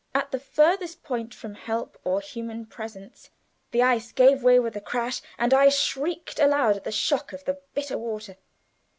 At 0.15 0.31
the 0.31 0.39
furthest 0.39 1.03
point 1.03 1.31
from 1.31 1.53
help 1.53 1.95
or 2.03 2.21
human 2.21 2.65
presence 2.65 3.29
the 3.69 3.83
ice 3.83 4.11
gave 4.11 4.41
way 4.41 4.57
with 4.57 4.75
a 4.75 4.81
crash, 4.81 5.21
and 5.37 5.53
I 5.53 5.69
shrieked 5.69 6.39
aloud 6.39 6.75
at 6.75 6.85
the 6.85 6.91
shock 6.91 7.33
of 7.33 7.45
the 7.45 7.59
bitter 7.75 7.99
water. 7.99 8.37